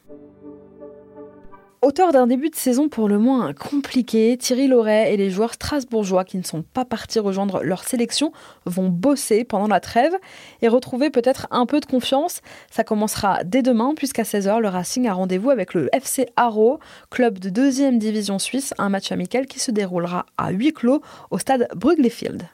Auteur 1.85 2.13
d'un 2.13 2.29
début 2.29 2.49
de 2.49 2.55
saison 2.55 2.89
pour 2.89 3.09
le 3.09 3.19
moins 3.19 3.53
compliqué, 3.55 4.37
Thierry 4.39 4.69
Loret 4.69 5.13
et 5.13 5.17
les 5.17 5.31
joueurs 5.31 5.55
strasbourgeois 5.55 6.23
qui 6.23 6.39
ne 6.39 6.45
sont 6.45 6.63
pas 6.63 6.85
partis 6.85 7.19
rejoindre 7.19 7.61
leur 7.65 7.83
sélection 7.83 8.33
vont 8.67 8.89
bosser 8.89 9.43
pendant 9.43 9.67
la 9.67 9.81
trêve 9.81 10.13
et 10.61 10.69
retrouver 10.69 11.11
peut-être 11.11 11.49
un 11.51 11.67
peu 11.67 11.81
de 11.81 11.87
confiance. 11.87 12.41
Ça 12.71 12.85
commencera 12.85 13.43
dès 13.43 13.63
demain 13.63 13.95
puisqu'à 13.97 14.23
16h, 14.23 14.61
le 14.61 14.69
Racing 14.69 15.09
a 15.09 15.13
rendez-vous 15.13 15.51
avec 15.51 15.75
le 15.75 15.89
FC 15.93 16.29
Haro, 16.37 16.79
club 17.11 17.41
de 17.41 17.51
deuxième 17.51 17.99
division 17.99 18.39
suisse, 18.39 18.75
un 18.79 18.89
match 18.89 19.11
amical 19.11 19.47
qui 19.47 19.59
se 19.59 19.73
déroulera 19.73 20.27
à 20.39 20.53
huis 20.53 20.73
clos 20.73 21.03
au 21.33 21.39
stade 21.39 21.67
Bruglefield. 21.75 22.45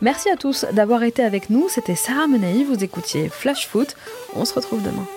Merci 0.00 0.30
à 0.30 0.36
tous 0.36 0.64
d'avoir 0.72 1.02
été 1.02 1.24
avec 1.24 1.50
nous, 1.50 1.68
c'était 1.68 1.96
Sarah 1.96 2.28
Menei, 2.28 2.62
vous 2.62 2.84
écoutiez 2.84 3.28
Flash 3.28 3.66
Foot, 3.66 3.96
on 4.36 4.44
se 4.44 4.54
retrouve 4.54 4.80
demain. 4.84 5.08